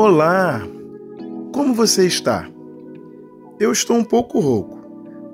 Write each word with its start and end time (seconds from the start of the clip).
Olá! 0.00 0.62
Como 1.52 1.74
você 1.74 2.06
está? 2.06 2.48
Eu 3.58 3.72
estou 3.72 3.96
um 3.96 4.04
pouco 4.04 4.38
rouco, 4.38 4.80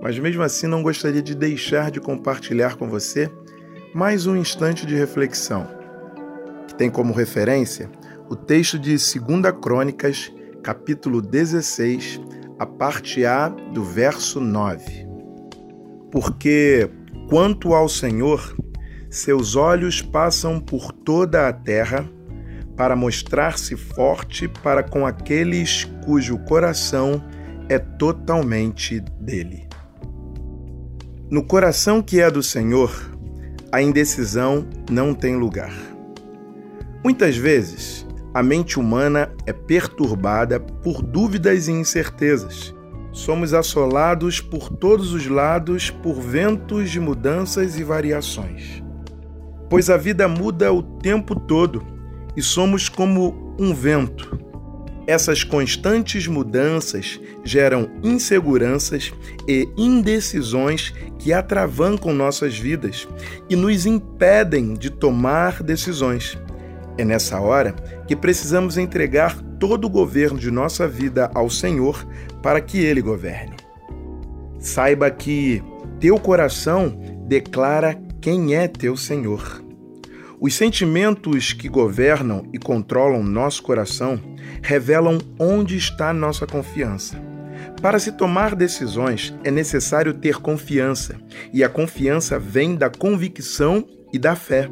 mas 0.00 0.18
mesmo 0.18 0.42
assim 0.42 0.67
não 0.67 0.83
gostaria 0.83 1.21
de 1.21 1.34
deixar 1.34 1.91
de 1.91 2.00
compartilhar 2.00 2.77
com 2.77 2.89
você 2.89 3.31
mais 3.95 4.27
um 4.27 4.35
instante 4.35 4.87
de 4.87 4.95
reflexão, 4.95 5.69
que 6.67 6.75
tem 6.77 6.89
como 6.89 7.13
referência 7.13 7.91
o 8.30 8.35
texto 8.35 8.79
de 8.79 8.93
2 8.93 9.55
Crônicas, 9.61 10.32
capítulo 10.62 11.21
16, 11.21 12.19
a 12.59 12.65
parte 12.65 13.27
A 13.27 13.51
do 13.51 13.85
verso 13.85 14.41
9. 14.41 15.07
Porque, 16.11 16.89
quanto 17.29 17.75
ao 17.75 17.87
Senhor, 17.87 18.57
seus 19.11 19.57
olhos 19.57 20.01
passam 20.01 20.59
por 20.59 20.91
toda 20.91 21.49
a 21.49 21.53
terra 21.53 22.09
para 22.77 22.96
mostrar-se 22.96 23.77
forte 23.77 24.48
para 24.48 24.82
com 24.82 25.06
aqueles 25.06 25.84
cujo 26.05 26.38
coração 26.38 27.23
é 27.69 27.78
totalmente 27.78 29.01
dele. 29.20 29.66
No 31.30 31.42
coração 31.42 32.02
que 32.02 32.20
é 32.20 32.30
do 32.30 32.42
Senhor, 32.42 32.92
a 33.73 33.80
indecisão 33.80 34.66
não 34.91 35.15
tem 35.15 35.37
lugar. 35.37 35.73
Muitas 37.02 37.37
vezes, 37.37 38.06
a 38.32 38.42
mente 38.42 38.79
humana 38.79 39.32
é 39.46 39.52
perturbada 39.52 40.59
por 40.59 41.02
dúvidas 41.02 41.68
e 41.68 41.73
incertezas. 41.73 42.74
Somos 43.12 43.54
assolados 43.54 44.41
por 44.41 44.68
todos 44.68 45.12
os 45.12 45.27
lados 45.27 45.91
por 45.91 46.20
ventos 46.20 46.91
de 46.91 46.98
mudanças 46.98 47.79
e 47.79 47.84
variações. 47.84 48.82
Pois 49.70 49.88
a 49.88 49.96
vida 49.96 50.27
muda 50.29 50.73
o 50.73 50.82
tempo 50.82 51.38
todo 51.38 51.94
e 52.37 52.43
somos 52.43 52.88
como 52.88 53.55
um 53.59 53.74
vento. 53.74 54.38
Essas 55.06 55.45
constantes 55.45 56.27
mudanças 56.27 57.20
geram 57.45 57.90
inseguranças 58.02 59.13
e 59.46 59.68
indecisões 59.77 60.95
que 61.18 61.32
atravancam 61.32 62.15
nossas 62.15 62.59
vidas 62.59 63.07
e 63.51 63.55
nos 63.55 63.85
impedem 63.85 64.72
de 64.72 64.88
tomar 64.88 65.62
decisões. 65.62 66.38
É 66.96 67.05
nessa 67.05 67.38
hora 67.40 67.72
que 68.06 68.16
precisamos 68.16 68.78
entregar 68.78 69.38
todo 69.58 69.86
o 69.86 69.90
governo 69.90 70.38
de 70.38 70.50
nossa 70.50 70.88
vida 70.88 71.30
ao 71.34 71.50
Senhor 71.50 72.06
para 72.42 72.60
que 72.60 72.78
Ele 72.78 73.02
governe. 73.02 73.56
Saiba 74.58 75.10
que 75.10 75.62
teu 76.00 76.18
coração 76.18 76.98
declara 77.27 78.00
quem 78.20 78.55
é 78.55 78.68
teu 78.68 78.96
Senhor. 78.96 79.63
Os 80.46 80.56
sentimentos 80.56 81.54
que 81.54 81.70
governam 81.70 82.46
e 82.52 82.58
controlam 82.58 83.22
nosso 83.22 83.62
coração 83.62 84.20
revelam 84.62 85.18
onde 85.38 85.74
está 85.74 86.12
nossa 86.12 86.46
confiança. 86.46 87.16
Para 87.80 87.98
se 87.98 88.12
tomar 88.12 88.54
decisões 88.54 89.34
é 89.42 89.50
necessário 89.50 90.12
ter 90.12 90.36
confiança, 90.36 91.18
e 91.50 91.64
a 91.64 91.68
confiança 91.70 92.38
vem 92.38 92.76
da 92.76 92.90
convicção 92.90 93.86
e 94.12 94.18
da 94.18 94.36
fé. 94.36 94.68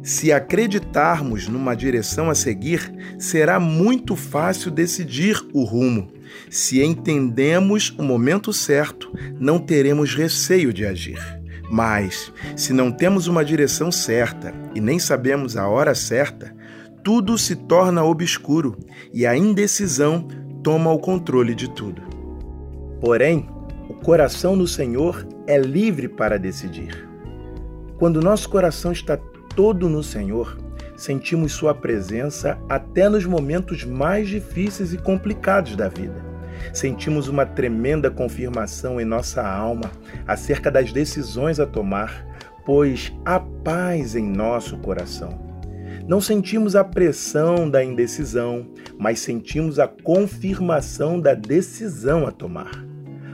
Se 0.00 0.30
acreditarmos 0.30 1.48
numa 1.48 1.74
direção 1.74 2.30
a 2.30 2.34
seguir, 2.36 2.80
será 3.18 3.58
muito 3.58 4.14
fácil 4.14 4.70
decidir 4.70 5.44
o 5.52 5.64
rumo. 5.64 6.12
Se 6.48 6.80
entendemos 6.84 7.92
o 7.98 8.04
momento 8.04 8.52
certo, 8.52 9.12
não 9.40 9.58
teremos 9.58 10.14
receio 10.14 10.72
de 10.72 10.86
agir. 10.86 11.39
Mas, 11.70 12.32
se 12.56 12.72
não 12.72 12.90
temos 12.90 13.28
uma 13.28 13.44
direção 13.44 13.92
certa 13.92 14.52
e 14.74 14.80
nem 14.80 14.98
sabemos 14.98 15.56
a 15.56 15.68
hora 15.68 15.94
certa, 15.94 16.52
tudo 17.04 17.38
se 17.38 17.54
torna 17.54 18.02
obscuro 18.02 18.76
e 19.14 19.24
a 19.24 19.36
indecisão 19.36 20.26
toma 20.64 20.90
o 20.90 20.98
controle 20.98 21.54
de 21.54 21.70
tudo. 21.70 22.02
Porém, 23.00 23.48
o 23.88 23.94
coração 23.94 24.56
no 24.56 24.66
Senhor 24.66 25.24
é 25.46 25.56
livre 25.56 26.08
para 26.08 26.40
decidir. 26.40 27.08
Quando 27.98 28.20
nosso 28.20 28.48
coração 28.48 28.90
está 28.90 29.16
todo 29.54 29.88
no 29.88 30.02
Senhor, 30.02 30.58
sentimos 30.96 31.52
Sua 31.52 31.72
presença 31.72 32.58
até 32.68 33.08
nos 33.08 33.24
momentos 33.24 33.84
mais 33.84 34.28
difíceis 34.28 34.92
e 34.92 34.98
complicados 34.98 35.76
da 35.76 35.88
vida 35.88 36.29
sentimos 36.72 37.28
uma 37.28 37.46
tremenda 37.46 38.10
confirmação 38.10 39.00
em 39.00 39.04
nossa 39.04 39.46
alma 39.46 39.90
acerca 40.26 40.70
das 40.70 40.92
decisões 40.92 41.60
a 41.60 41.66
tomar, 41.66 42.26
pois 42.64 43.12
há 43.24 43.40
paz 43.40 44.14
em 44.14 44.28
nosso 44.28 44.76
coração. 44.78 45.50
Não 46.06 46.20
sentimos 46.20 46.74
a 46.74 46.82
pressão 46.82 47.70
da 47.70 47.84
indecisão, 47.84 48.66
mas 48.98 49.20
sentimos 49.20 49.78
a 49.78 49.86
confirmação 49.86 51.20
da 51.20 51.34
decisão 51.34 52.26
a 52.26 52.32
tomar. 52.32 52.84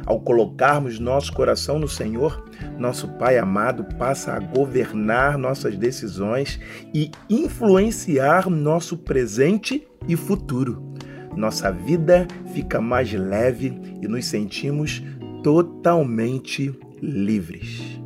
Ao 0.04 0.20
colocarmos 0.20 1.00
nosso 1.00 1.32
coração 1.32 1.78
no 1.78 1.88
Senhor, 1.88 2.44
nosso 2.78 3.09
Pai 3.15 3.38
amado 3.38 3.84
passa 3.97 4.34
a 4.34 4.38
governar 4.38 5.36
nossas 5.36 5.76
decisões 5.76 6.60
e 6.94 7.10
influenciar 7.28 8.48
nosso 8.48 8.97
presente 8.97 9.86
e 10.06 10.15
futuro 10.15 10.96
nossa 11.36 11.70
vida 11.70 12.26
fica 12.52 12.80
mais 12.80 13.12
leve 13.12 13.78
e 14.00 14.08
nos 14.08 14.24
sentimos 14.26 15.02
totalmente 15.42 16.74
livres. 17.00 18.00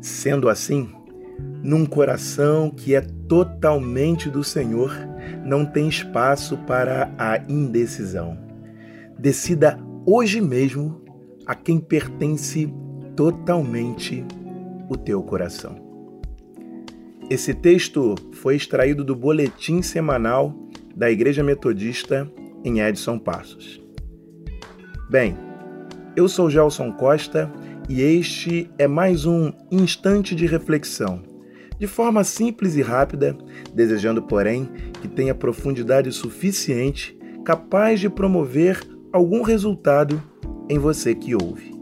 Sendo 0.00 0.48
assim, 0.48 0.88
num 1.62 1.86
coração 1.86 2.70
que 2.70 2.94
é 2.94 3.00
totalmente 3.00 4.28
do 4.28 4.42
Senhor, 4.42 4.92
não 5.44 5.64
tem 5.64 5.88
espaço 5.88 6.56
para 6.58 7.14
a 7.18 7.38
indecisão. 7.48 8.36
Decida 9.18 9.78
hoje 10.04 10.40
mesmo 10.40 11.02
a 11.46 11.54
quem 11.54 11.78
pertence 11.78 12.72
totalmente 13.14 14.24
o 14.88 14.96
teu 14.96 15.22
coração. 15.22 15.76
Esse 17.30 17.54
texto 17.54 18.14
foi 18.32 18.56
extraído 18.56 19.04
do 19.04 19.14
boletim 19.14 19.82
semanal 19.82 20.54
da 20.94 21.10
Igreja 21.10 21.42
Metodista 21.42 22.30
em 22.64 22.80
Edson 22.80 23.18
Passos. 23.18 23.80
Bem, 25.10 25.36
eu 26.16 26.28
sou 26.28 26.50
Gelson 26.50 26.92
Costa 26.92 27.52
e 27.88 28.00
este 28.00 28.70
é 28.78 28.86
mais 28.86 29.26
um 29.26 29.52
instante 29.70 30.34
de 30.34 30.46
reflexão, 30.46 31.22
de 31.78 31.86
forma 31.86 32.22
simples 32.24 32.76
e 32.76 32.82
rápida, 32.82 33.36
desejando, 33.74 34.22
porém, 34.22 34.68
que 35.00 35.08
tenha 35.08 35.34
profundidade 35.34 36.10
suficiente 36.12 37.18
capaz 37.44 38.00
de 38.00 38.08
promover 38.08 38.80
algum 39.12 39.42
resultado 39.42 40.22
em 40.68 40.78
você 40.78 41.14
que 41.14 41.34
ouve. 41.34 41.72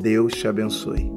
Deus 0.00 0.32
te 0.32 0.48
abençoe. 0.48 1.10